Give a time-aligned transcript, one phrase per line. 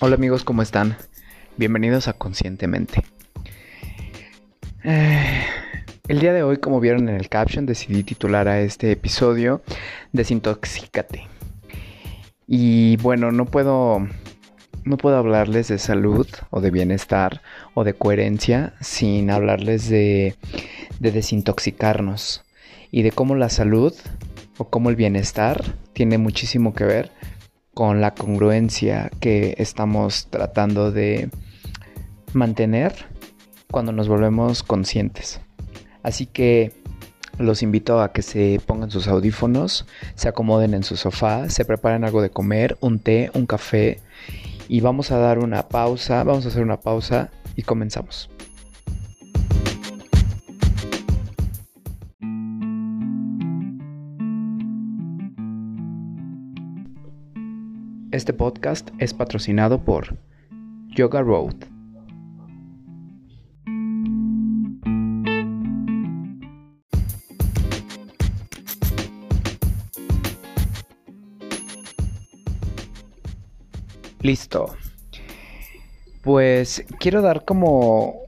[0.00, 0.96] Hola amigos, ¿cómo están?
[1.56, 3.02] Bienvenidos a Conscientemente.
[4.84, 5.42] Eh,
[6.06, 9.60] el día de hoy, como vieron en el caption, decidí titular a este episodio
[10.12, 11.26] Desintoxícate.
[12.46, 14.06] Y bueno, no puedo
[14.84, 17.42] no puedo hablarles de salud o de bienestar
[17.74, 20.36] o de coherencia sin hablarles de,
[21.00, 22.44] de desintoxicarnos
[22.92, 23.94] y de cómo la salud
[24.58, 25.60] o cómo el bienestar
[25.92, 27.10] tiene muchísimo que ver
[27.78, 31.30] con la congruencia que estamos tratando de
[32.32, 32.92] mantener
[33.70, 35.40] cuando nos volvemos conscientes.
[36.02, 36.72] Así que
[37.38, 39.86] los invito a que se pongan sus audífonos,
[40.16, 44.00] se acomoden en su sofá, se preparen algo de comer, un té, un café
[44.66, 48.28] y vamos a dar una pausa, vamos a hacer una pausa y comenzamos.
[58.18, 60.16] Este podcast es patrocinado por
[60.88, 61.54] Yoga Road.
[74.20, 74.74] Listo.
[76.24, 78.22] Pues quiero dar como,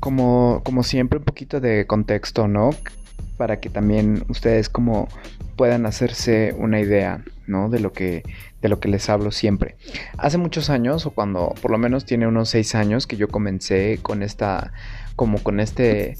[0.00, 2.70] como, como siempre un poquito de contexto, ¿no?
[3.36, 5.06] Para que también ustedes como
[5.56, 7.68] puedan hacerse una idea, ¿no?
[7.68, 8.22] De lo que,
[8.62, 9.76] de lo que les hablo siempre.
[10.16, 13.98] Hace muchos años, o cuando por lo menos tiene unos seis años, que yo comencé
[14.02, 14.72] con esta,
[15.16, 16.16] como con este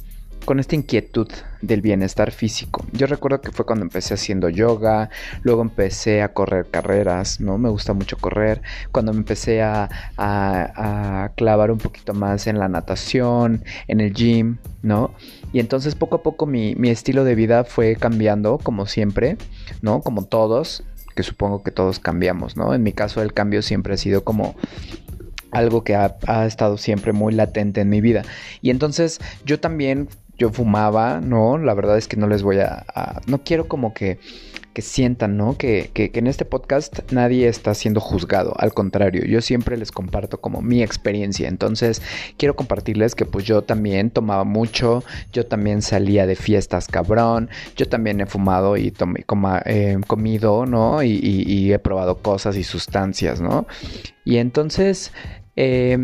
[0.48, 1.28] con esta inquietud
[1.60, 2.82] del bienestar físico.
[2.92, 5.10] Yo recuerdo que fue cuando empecé haciendo yoga,
[5.42, 7.58] luego empecé a correr carreras, ¿no?
[7.58, 12.68] Me gusta mucho correr, cuando me empecé a, a, clavar un poquito más en la
[12.68, 15.12] natación, en el gym, ¿no?
[15.52, 19.36] Y entonces poco a poco mi, mi estilo de vida fue cambiando, como siempre,
[19.82, 20.00] ¿no?
[20.00, 20.82] Como todos,
[21.18, 22.74] que supongo que todos cambiamos, ¿no?
[22.74, 24.54] En mi caso el cambio siempre ha sido como
[25.50, 28.22] algo que ha, ha, estado siempre muy latente en mi vida.
[28.62, 31.58] Y entonces yo también yo fumaba, ¿no?
[31.58, 32.84] La verdad es que no les voy a...
[33.26, 34.20] no quiero como que,
[34.82, 35.56] sientan, ¿no?
[35.56, 40.40] Que, que, en este podcast nadie está siendo juzgado, al contrario, yo siempre les comparto
[40.40, 42.02] como mi experiencia, entonces
[42.36, 47.88] quiero compartirles que pues yo también tomaba mucho, yo también salía de fiestas cabrón, yo
[47.88, 51.02] también he fumado y tomé, coma, eh, comido, ¿no?
[51.02, 53.66] Y, y, y, he probado cosas y sustancias, ¿no?
[54.24, 55.12] Y entonces...
[55.56, 55.98] Eh,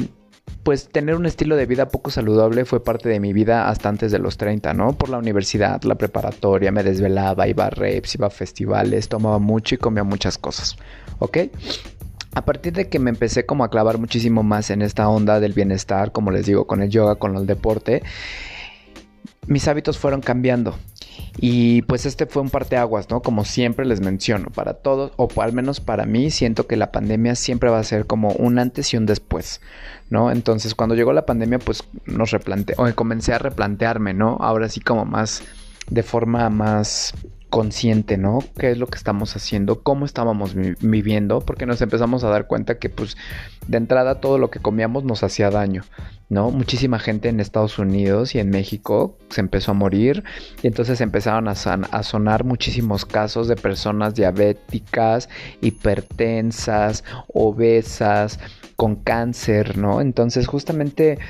[0.65, 4.11] pues tener un estilo de vida poco saludable fue parte de mi vida hasta antes
[4.11, 4.95] de los 30, ¿no?
[4.95, 9.75] Por la universidad, la preparatoria, me desvelaba, iba a reps, iba a festivales, tomaba mucho
[9.75, 10.77] y comía muchas cosas,
[11.19, 11.39] ¿ok?
[12.35, 15.53] A partir de que me empecé como a clavar muchísimo más en esta onda del
[15.53, 18.03] bienestar, como les digo, con el yoga, con el deporte,
[19.47, 20.75] mis hábitos fueron cambiando.
[21.37, 23.21] Y pues este fue un parteaguas, ¿no?
[23.21, 27.35] Como siempre les menciono, para todos, o al menos para mí, siento que la pandemia
[27.35, 29.61] siempre va a ser como un antes y un después,
[30.11, 30.31] ¿no?
[30.31, 34.37] Entonces, cuando llegó la pandemia, pues nos replanteé, o comencé a replantearme, ¿no?
[34.41, 35.43] Ahora sí como más,
[35.91, 37.15] de forma más
[37.55, 38.41] consciente, ¿no?
[38.59, 39.85] ¿Qué es lo que estamos haciendo?
[39.85, 41.39] ¿Cómo estábamos viviendo?
[41.39, 43.17] Porque nos empezamos a dar cuenta que pues
[43.69, 45.85] de entrada todo lo que comíamos nos hacía daño,
[46.29, 46.51] ¿no?
[46.51, 50.25] Muchísima gente en Estados Unidos y en México se empezó a morir
[50.65, 55.29] y entonces empezaron a, a sonar muchísimos casos de personas diabéticas,
[55.61, 58.41] hipertensas, obesas,
[58.75, 60.01] con cáncer, ¿no?
[60.01, 61.21] Entonces justamente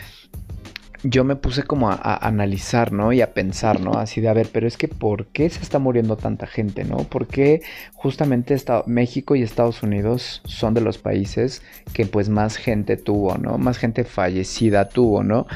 [1.04, 3.12] yo me puse como a, analizar, ¿no?
[3.12, 3.92] Y a pensar, ¿no?
[3.92, 6.96] Así de, a ver, pero es que ¿por qué se está muriendo tanta gente, ¿no?
[6.96, 7.60] ¿Por qué
[7.92, 8.56] justamente
[8.86, 13.58] México y Estados Unidos son de los países que pues más gente tuvo, ¿no?
[13.58, 15.46] Más gente fallecida tuvo, ¿no?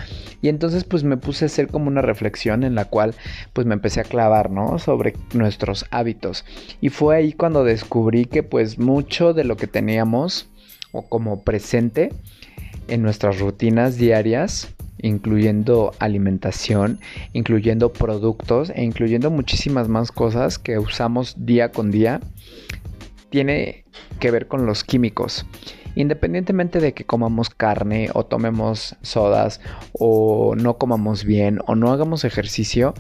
[0.43, 3.15] Y entonces pues me puse a hacer como una reflexión en la cual
[3.55, 4.79] pues me empecé a clavar, ¿no?
[4.79, 6.45] Sobre nuestros hábitos.
[6.83, 10.51] Y fue ahí cuando descubrí que pues mucho de lo que teníamos
[10.93, 12.13] o como presente
[12.89, 17.01] en nuestras rutinas diarias incluyendo alimentación,
[17.33, 22.21] incluyendo productos e incluyendo muchísimas más cosas que usamos día con día,
[23.31, 23.85] tiene
[24.21, 25.47] que ver con los químicos.
[25.95, 29.61] Independientemente de que comamos carne o tomemos sodas
[29.93, 32.95] o no comamos bien o no hagamos ejercicio,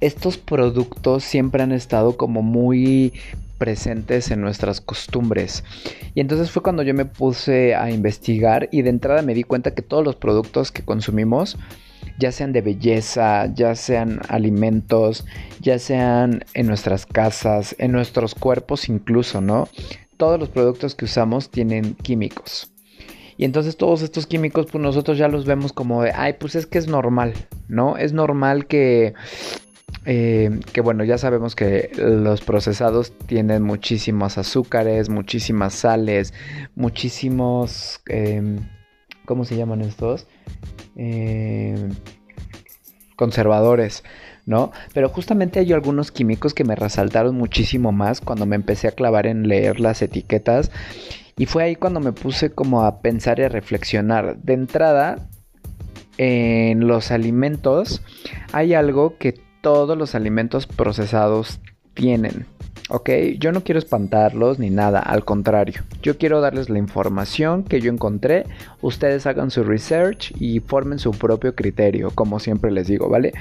[0.00, 3.12] estos productos siempre han estado como muy
[3.62, 5.62] presentes en nuestras costumbres.
[6.16, 9.72] Y entonces fue cuando yo me puse a investigar y de entrada me di cuenta
[9.72, 11.56] que todos los productos que consumimos,
[12.18, 15.24] ya sean de belleza, ya sean alimentos,
[15.60, 19.68] ya sean en nuestras casas, en nuestros cuerpos incluso, ¿no?
[20.16, 22.68] Todos los productos que usamos tienen químicos.
[23.36, 26.66] Y entonces todos estos químicos, pues nosotros ya los vemos como de, ay, pues es
[26.66, 27.34] que es normal,
[27.68, 27.96] ¿no?
[27.96, 29.14] Es normal que
[30.04, 36.34] eh, que bueno, ya sabemos que los procesados tienen muchísimos azúcares, muchísimas sales,
[36.74, 38.00] muchísimos...
[38.06, 38.58] Em,
[39.24, 40.26] ¿Cómo se llaman estos?
[40.96, 41.90] Em,
[43.14, 44.02] conservadores,
[44.46, 44.72] ¿no?
[44.92, 49.28] Pero justamente hay algunos químicos que me resaltaron muchísimo más cuando me empecé a clavar
[49.28, 50.72] en leer las etiquetas.
[51.36, 54.38] Y fue ahí cuando me puse como a pensar y a reflexionar.
[54.38, 55.28] De entrada,
[56.18, 58.02] en los alimentos
[58.52, 61.60] hay algo que todos los alimentos procesados
[61.94, 62.46] tienen.
[62.90, 63.08] ¿Ok?
[63.38, 65.80] Yo no quiero espantarlos ni nada, al contrario.
[66.02, 68.44] Yo quiero darles la información que yo encontré.
[68.82, 73.32] Ustedes hagan su research y formen su propio criterio, como siempre les digo, ¿vale?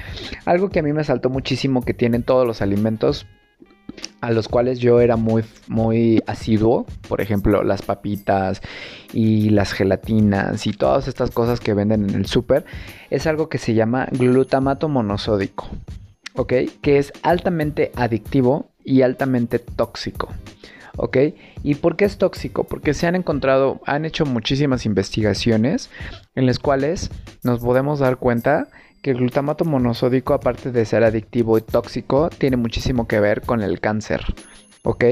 [0.45, 3.25] Algo que a mí me saltó muchísimo que tienen todos los alimentos
[4.21, 8.61] a los cuales yo era muy, muy asiduo, por ejemplo, las papitas
[9.11, 12.63] y las gelatinas y todas estas cosas que venden en el súper,
[13.09, 15.67] es algo que se llama glutamato monosódico.
[16.35, 16.53] ¿Ok?
[16.81, 20.29] Que es altamente adictivo y altamente tóxico.
[20.97, 21.17] ¿Ok?
[21.63, 22.65] ¿Y por qué es tóxico?
[22.65, 25.89] Porque se han encontrado, han hecho muchísimas investigaciones
[26.35, 27.11] en las cuales
[27.43, 28.67] nos podemos dar cuenta
[29.01, 33.61] que el glutamato monosódico, aparte de ser adictivo y tóxico, tiene muchísimo que ver con
[33.61, 34.21] el cáncer.
[34.83, 35.05] ¿Ok?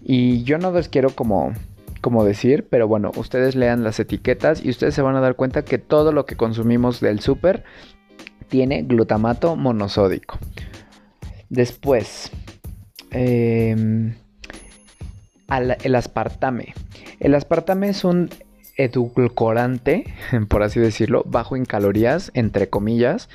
[0.00, 1.52] Y yo no les quiero como,
[2.00, 5.64] como decir, pero bueno, ustedes lean las etiquetas y ustedes se van a dar cuenta
[5.64, 7.64] que todo lo que consumimos del súper
[8.52, 10.38] tiene glutamato monosódico.
[11.48, 12.30] Después,
[13.10, 14.14] em,
[15.82, 16.74] el aspartame.
[17.18, 18.28] El aspartame es un
[18.76, 20.04] edulcorante,
[20.50, 23.30] por así decirlo, bajo en calorías, entre comillas,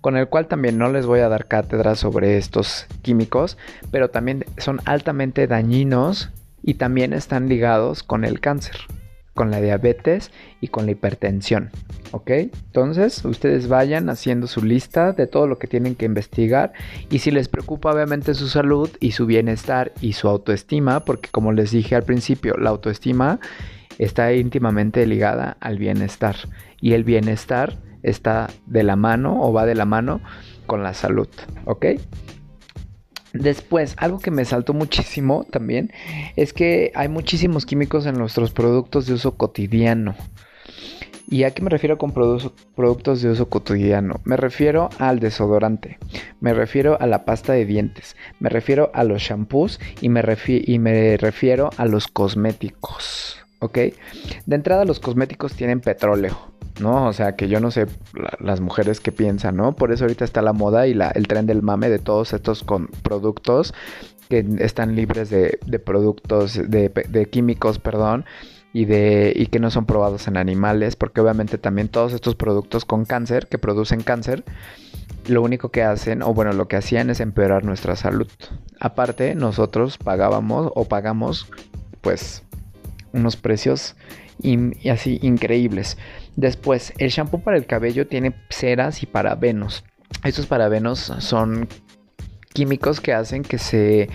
[0.00, 3.58] con el cual también no les voy a dar cátedra sobre estos químicos,
[3.90, 6.30] pero también son altamente dañinos
[6.62, 8.76] y también están ligados con el cáncer
[9.36, 11.70] con la diabetes y con la hipertensión.
[12.10, 12.30] ¿Ok?
[12.30, 16.72] Entonces, ustedes vayan haciendo su lista de todo lo que tienen que investigar
[17.10, 21.52] y si les preocupa obviamente su salud y su bienestar y su autoestima, porque como
[21.52, 23.38] les dije al principio, la autoestima
[23.98, 26.36] está íntimamente ligada al bienestar
[26.80, 30.20] y el bienestar está de la mano o va de la mano
[30.66, 31.28] con la salud.
[31.66, 31.86] ¿Ok?
[33.38, 35.92] Después, algo que me saltó muchísimo también
[36.36, 40.14] es que hay muchísimos químicos en nuestros productos de uso cotidiano.
[41.28, 44.20] ¿Y a qué me refiero con productos de uso cotidiano?
[44.24, 45.98] Me refiero al desodorante,
[46.40, 50.78] me refiero a la pasta de dientes, me refiero a los shampoos y me, y
[50.78, 53.45] me refiero a los cosméticos.
[53.60, 53.78] ¿Ok?
[54.46, 56.38] De entrada los cosméticos tienen petróleo.
[56.80, 57.06] ¿no?
[57.06, 57.86] O sea, que yo no sé
[58.38, 59.74] las mujeres que piensan, ¿no?
[59.74, 62.62] Por eso ahorita está la moda y la, el tren del mame de todos estos
[62.62, 63.72] con productos
[64.28, 68.24] que están libres de, productos, de, químicos, perdón,
[68.72, 72.84] y, de, y que no son probados en animales, porque obviamente también todos estos productos
[72.84, 74.44] con cáncer, que producen cáncer,
[75.28, 78.28] lo único que hacen, o bueno, lo que hacían es empeorar nuestra salud.
[78.80, 81.46] Aparte, nosotros pagábamos o pagamos,
[82.00, 82.42] pues,
[83.16, 83.96] unos precios
[84.90, 85.96] así increíbles.
[86.36, 89.84] Después, el shampoo para el cabello tiene ceras y parabenos.
[90.22, 91.68] Estos parabenos son
[92.52, 94.08] químicos que hacen que se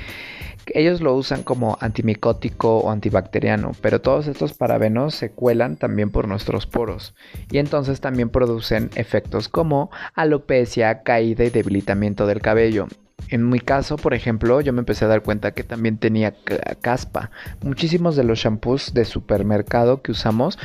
[0.74, 6.28] ellos lo usan como antimicótico o antibacteriano, pero todos estos parabenos se cuelan también por
[6.28, 7.16] nuestros poros
[7.52, 12.88] y entonces también producen efectos como alopecia, caída y debilitamiento del cabello.
[13.30, 16.36] En mi caso, por ejemplo, yo me empecé a dar cuenta que también tenía
[16.82, 17.32] caspa.
[17.62, 20.58] Muchísimos de los shampoos de supermercado que usamos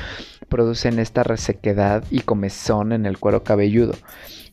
[0.49, 3.95] producen esta resequedad y comezón en el cuero cabelludo.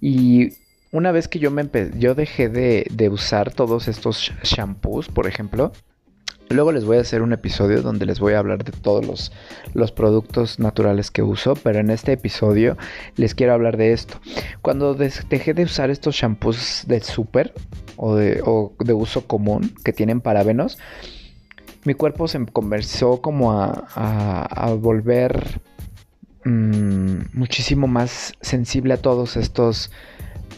[0.01, 0.53] Y
[0.91, 1.67] una vez que yo me
[1.97, 5.71] yo dejé de, de usar todos estos shampoos, por ejemplo,
[6.53, 9.31] Luego les voy a hacer un episodio donde les voy a hablar de todos los,
[9.73, 12.77] los, productos naturales que uso, pero en este episodio
[13.15, 14.19] les quiero hablar de esto.
[14.61, 17.53] Cuando dejé de usar estos shampoos de súper
[17.97, 18.41] o de,
[18.93, 20.77] uso común que tienen parabenos,
[21.85, 25.61] mi cuerpo se conversó como a, a, a volver
[26.45, 29.91] Mm, muchísimo más sensible a todos estos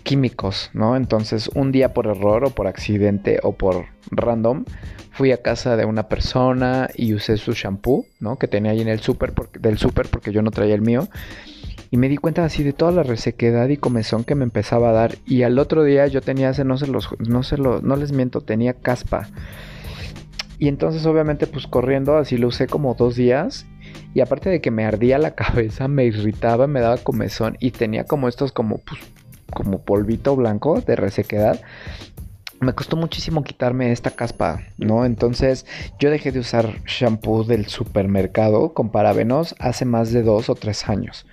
[0.05, 0.95] químicos, ¿no?
[0.95, 4.63] Entonces, un día por error o por accidente o por random,
[5.12, 8.38] fui a casa de una persona y usé su shampoo, ¿no?
[8.38, 11.09] Que tenía ahí en el súper, del súper porque yo no traía el mío.
[11.91, 14.93] Y me di cuenta así de toda la resequedad y comezón que me empezaba a
[14.93, 15.15] dar.
[15.25, 18.12] Y al otro día yo tenía ese, no se los, no se lo, no les
[18.12, 19.27] miento, tenía caspa.
[20.59, 23.65] Y entonces obviamente pues corriendo así lo usé como dos días
[24.13, 28.05] y aparte de que me ardía la cabeza, me irritaba, me daba comezón y tenía
[28.05, 29.01] como estos como, pues,
[29.55, 31.59] como polvito blanco de resequedad.
[32.59, 35.03] Me costó muchísimo quitarme esta caspa, ¿no?
[35.05, 35.65] Entonces
[36.00, 40.88] yo dejé de usar shampoo del supermercado con parabenos hace más de dos o tres
[40.88, 41.25] años.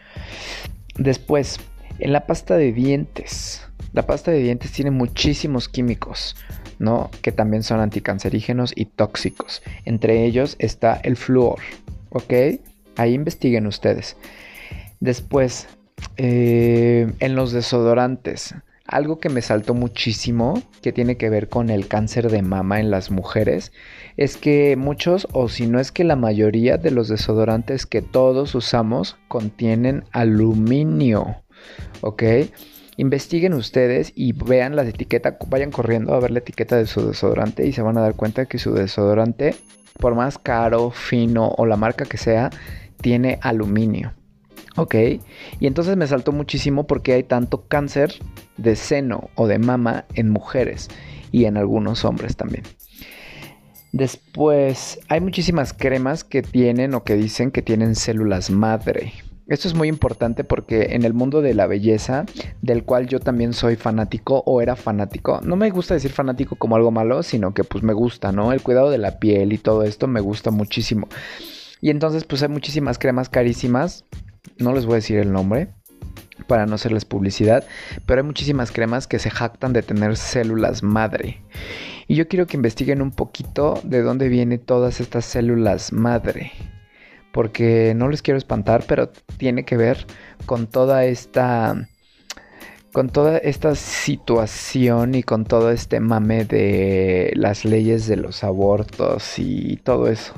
[0.97, 1.61] Después,
[1.99, 3.63] en la pasta de dientes,
[3.93, 6.35] La pasta de dientes tiene muchísimos químicos,
[6.79, 7.11] ¿no?
[7.21, 9.63] Que también son anticancerígenos y tóxicos.
[9.85, 11.59] Entre ellos está el flúor,
[12.09, 12.33] ¿ok?
[12.97, 14.17] Ahí investiguen ustedes.
[15.01, 15.69] Después,
[16.17, 18.55] eh, en los desodorantes,
[18.87, 22.91] algo que me saltó muchísimo, que tiene que ver con el cáncer de mama en
[22.91, 23.73] las mujeres,
[24.17, 28.55] es que muchos, o si no es que la mayoría de los desodorantes que todos
[28.55, 31.43] usamos contienen aluminio,
[32.03, 32.23] ¿ok?
[32.99, 37.67] Investiguen ustedes y vean la etiqueta, vayan corriendo a ver la etiqueta de su desodorante
[37.67, 39.55] y se van a dar cuenta que su desodorante,
[39.99, 42.51] por más caro, fino o la marca que sea,
[43.01, 44.13] tiene aluminio.
[44.77, 44.95] ¿Ok?
[45.61, 48.15] Y entonces me saltó muchísimo porque hay tanto cáncer
[48.57, 50.89] de seno o de mama en mujeres
[51.31, 52.65] y en algunos hombres también.
[53.93, 59.13] Después, hay muchísimas cremas que tienen o que dicen que tienen células madre.
[59.49, 62.25] Esto es muy importante porque en el mundo de la belleza,
[62.63, 66.77] del cual yo también soy fanático o era fanático, no me gusta decir fanático como
[66.77, 68.53] algo malo, sino que pues me gusta, ¿no?
[68.53, 71.09] El cuidado de la piel y todo esto me gusta muchísimo.
[71.83, 74.07] Y entonces pues hay muchísimas cremas carísimas,
[74.59, 75.69] no les voy a decir el nombre,
[76.47, 77.65] para no hacerles publicidad,
[78.07, 81.43] pero hay muchísimas cremas que se jactan de tener células madre.
[82.09, 86.53] Y yo quiero que investiguen un poquito de dónde vienen todas estas células madre.
[87.33, 90.07] Porque no les quiero espantar, pero tiene que ver
[90.45, 91.89] con toda esta
[92.93, 99.39] con toda esta situación y con todo este mame de las leyes de los abortos
[99.39, 100.35] y todo eso.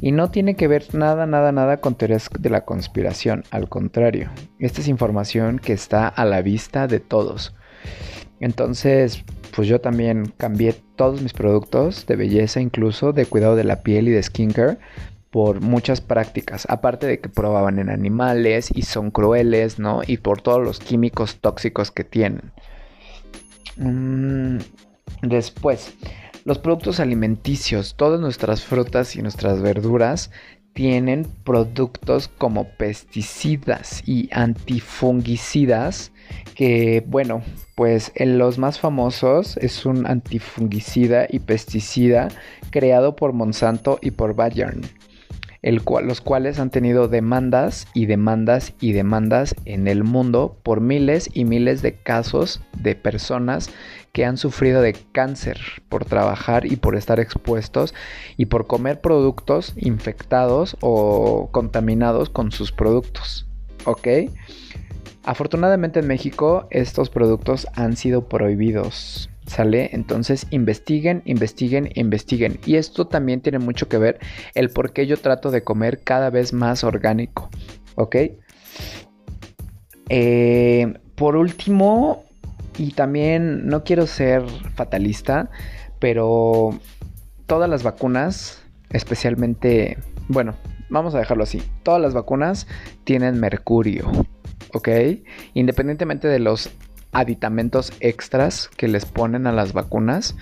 [0.00, 3.44] Y no tiene que ver nada, nada, nada con teorías de la conspiración.
[3.50, 7.54] Al contrario, esta es información que está a la vista de todos.
[8.40, 9.24] Entonces,
[9.54, 14.08] pues yo también cambié todos mis productos de belleza, incluso de cuidado de la piel
[14.08, 14.78] y de skincare,
[15.30, 20.02] por muchas prácticas, aparte de que probaban en animales y son crueles, ¿no?
[20.06, 22.52] Y por todos los químicos tóxicos que tienen.
[23.76, 24.58] Mm,
[25.22, 25.94] después,
[26.44, 30.30] los productos alimenticios, todas nuestras frutas y nuestras verduras
[30.74, 36.10] tienen productos como pesticidas y antifungicidas
[36.56, 37.42] que bueno
[37.76, 42.28] pues en los más famosos es un antifungicida y pesticida
[42.70, 44.82] creado por Monsanto y por Bayern
[46.02, 51.44] los cuales han tenido demandas y demandas y demandas en el mundo por miles y
[51.44, 53.70] miles de casos de personas
[54.12, 57.94] que han sufrido de cáncer por trabajar y por estar expuestos
[58.36, 63.46] y por comer productos infectados o contaminados con sus productos.
[63.86, 64.08] ¿Ok?
[65.24, 69.30] Afortunadamente en México estos productos han sido prohibidos.
[69.46, 69.90] ¿Sale?
[69.92, 72.58] Entonces investiguen, investiguen, investiguen.
[72.64, 74.18] Y esto también tiene mucho que ver
[74.54, 77.50] el por qué yo trato de comer cada vez más orgánico.
[77.96, 78.16] ¿Ok?
[80.08, 82.24] Eh, por último,
[82.78, 84.42] y también no quiero ser
[84.74, 85.50] fatalista,
[85.98, 86.78] pero
[87.46, 89.98] todas las vacunas, especialmente,
[90.28, 90.54] bueno,
[90.88, 92.66] vamos a dejarlo así, todas las vacunas
[93.04, 94.10] tienen mercurio.
[94.74, 94.88] ¿ok?
[95.54, 96.70] Independientemente de los
[97.14, 100.36] aditamentos extras que les ponen a las vacunas,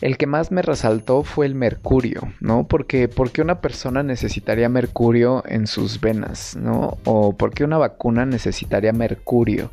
[0.00, 2.66] el que más me resaltó fue el mercurio, ¿no?
[2.66, 6.98] Porque ¿por qué una persona necesitaría mercurio en sus venas, ¿no?
[7.04, 9.70] O por qué una vacuna necesitaría mercurio.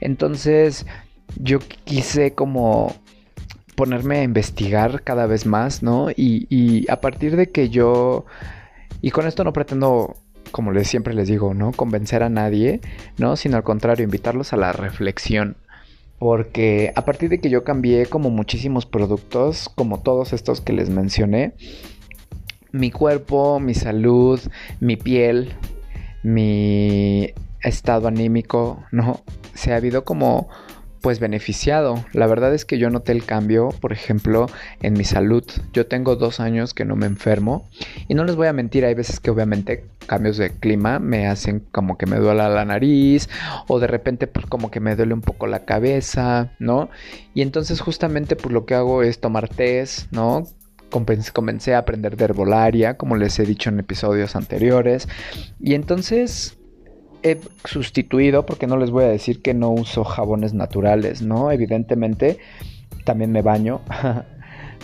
[0.00, 0.86] Entonces,
[1.36, 2.94] yo quise como
[3.74, 6.10] ponerme a investigar cada vez más, ¿no?
[6.10, 8.24] Y, y a partir de que yo...
[9.02, 10.16] Y con esto no pretendo
[10.50, 12.80] como les siempre les digo, no convencer a nadie,
[13.18, 13.36] ¿no?
[13.36, 15.56] Sino al contrario, invitarlos a la reflexión.
[16.18, 20.88] Porque a partir de que yo cambié como muchísimos productos, como todos estos que les
[20.88, 21.52] mencioné,
[22.72, 24.40] mi cuerpo, mi salud,
[24.80, 25.52] mi piel,
[26.22, 29.20] mi estado anímico, ¿no?
[29.54, 30.48] Se ha habido como
[31.06, 32.04] pues beneficiado.
[32.12, 34.46] La verdad es que yo noté el cambio, por ejemplo,
[34.82, 35.44] en mi salud.
[35.72, 37.68] Yo tengo dos años que no me enfermo
[38.08, 41.60] y no les voy a mentir, hay veces que obviamente cambios de clima me hacen
[41.70, 43.28] como que me duela la nariz
[43.68, 46.90] o de repente pues como que me duele un poco la cabeza, ¿no?
[47.34, 50.42] Y entonces justamente pues lo que hago es tomar test, ¿no?
[50.90, 55.06] Comencé a aprender de herbolaria, como les he dicho en episodios anteriores.
[55.60, 56.58] Y entonces
[57.30, 61.50] he sustituido, porque no les voy a decir que no uso jabones naturales, ¿no?
[61.50, 62.38] Evidentemente
[63.04, 63.80] también me baño.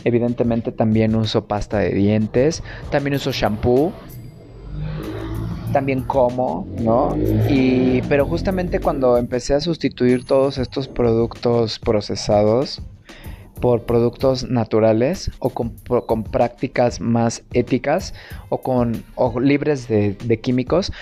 [0.04, 2.62] Evidentemente también uso pasta de dientes.
[2.90, 3.92] También uso shampoo.
[5.72, 7.16] También como, ¿no?
[7.48, 12.82] Y, pero justamente cuando empecé a sustituir todos estos productos procesados,
[13.62, 15.70] por productos naturales o con,
[16.24, 18.12] prácticas más éticas
[18.48, 19.04] o con
[19.40, 20.92] libres de, químicos,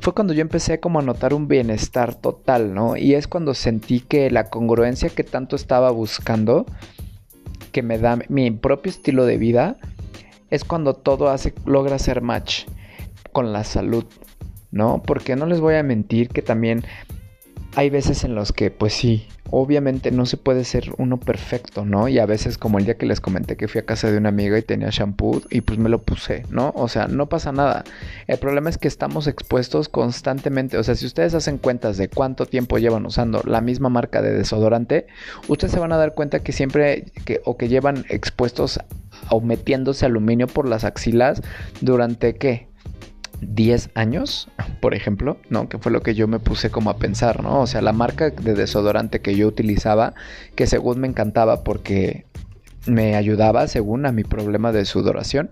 [0.00, 2.96] fue cuando yo empecé como a notar un bienestar total, ¿no?
[2.96, 6.66] Y es cuando sentí que la congruencia que tanto estaba buscando,
[7.70, 9.76] que me da mi propio estilo de vida,
[10.50, 12.64] es cuando todo hace, logra ser match
[13.30, 14.06] con la salud,
[14.72, 15.04] ¿no?
[15.06, 16.82] Porque no les voy a mentir que también
[17.76, 22.08] hay veces en los que, pues sí, obviamente no se puede ser uno perfecto, ¿no?
[22.08, 24.28] Y a veces como el día que les comenté que fui a casa de una
[24.28, 26.72] amiga y tenía shampoo y pues me lo puse, ¿no?
[26.76, 27.84] O sea, no pasa nada.
[28.26, 32.46] El problema es que estamos expuestos constantemente, o sea, si ustedes hacen cuentas de cuánto
[32.46, 35.06] tiempo llevan usando la misma marca de desodorante,
[35.48, 38.80] ustedes se van a dar cuenta que siempre que o que llevan expuestos
[39.30, 41.42] o metiéndose aluminio por las axilas
[41.80, 42.67] durante qué?
[43.40, 44.48] 10 años,
[44.80, 45.68] por ejemplo, ¿no?
[45.68, 47.60] Que fue lo que yo me puse como a pensar, ¿no?
[47.60, 50.14] O sea, la marca de desodorante que yo utilizaba,
[50.54, 52.26] que según me encantaba porque
[52.86, 55.50] me ayudaba, según a mi problema de sudoración,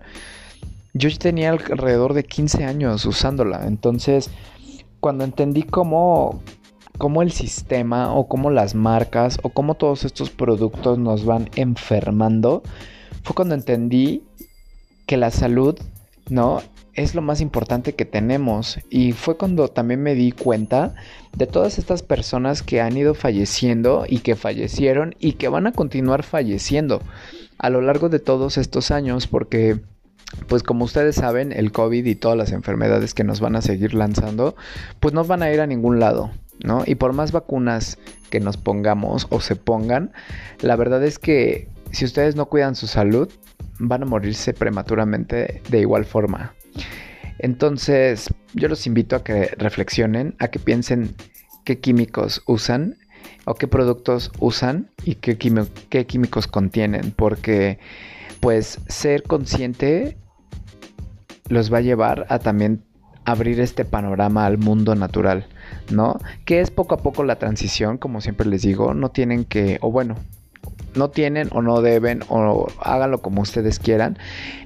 [0.93, 3.67] yo tenía alrededor de 15 años usándola.
[3.67, 4.29] Entonces,
[4.99, 6.41] cuando entendí cómo,
[6.97, 12.63] cómo el sistema o cómo las marcas o cómo todos estos productos nos van enfermando,
[13.23, 14.23] fue cuando entendí
[15.05, 15.77] que la salud,
[16.29, 16.61] ¿no?
[16.97, 20.95] Es lo más importante que tenemos y fue cuando también me di cuenta
[21.37, 25.71] de todas estas personas que han ido falleciendo y que fallecieron y que van a
[25.71, 27.01] continuar falleciendo
[27.59, 29.79] a lo largo de todos estos años porque
[30.47, 33.93] pues como ustedes saben el COVID y todas las enfermedades que nos van a seguir
[33.93, 34.55] lanzando
[34.99, 36.31] pues no van a ir a ningún lado
[36.63, 36.81] ¿no?
[36.85, 37.99] Y por más vacunas
[38.31, 40.11] que nos pongamos o se pongan,
[40.59, 43.29] la verdad es que si ustedes no cuidan su salud,
[43.79, 46.53] van a morirse prematuramente de igual forma.
[47.39, 51.15] Entonces, yo los invito a que reflexionen, a que piensen
[51.63, 52.97] qué químicos usan
[53.45, 57.79] o qué productos usan y qué, químicos contienen, porque
[58.39, 60.17] pues ser consciente
[61.49, 62.83] los va a llevar a también
[63.25, 65.47] abrir este panorama al mundo natural,
[65.91, 66.17] ¿no?
[66.45, 69.91] Que es poco a poco la transición, como siempre les digo, no tienen que, o
[69.91, 70.15] bueno,
[70.97, 74.17] no tienen o no deben o háganlo como ustedes quieran.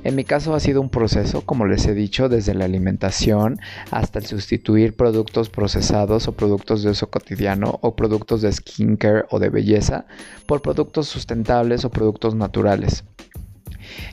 [0.03, 3.59] En mi caso ha sido un proceso, como les he dicho, desde la alimentación
[3.91, 9.39] hasta el sustituir productos procesados o productos de uso cotidiano o productos de skincare o
[9.39, 10.05] de belleza
[10.45, 13.03] por productos sustentables o productos naturales.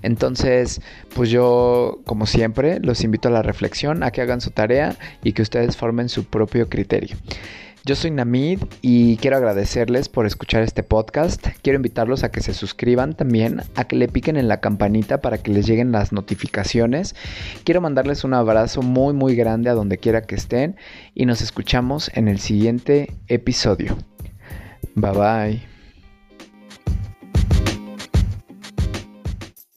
[0.02, 0.80] Entonces,
[1.14, 5.32] pues yo, como siempre, los invito a la reflexión, a que hagan su tarea y
[5.32, 7.16] que ustedes formen su propio criterio.
[7.84, 11.46] Yo soy Namid y quiero agradecerles por escuchar este podcast.
[11.62, 15.38] Quiero invitarlos a que se suscriban también, a que le piquen en la campanita para
[15.38, 17.14] que les lleguen las notificaciones.
[17.64, 20.76] Quiero mandarles un abrazo muy muy grande a donde quiera que estén
[21.14, 23.96] y nos escuchamos en el siguiente episodio.
[24.94, 25.77] Bye bye.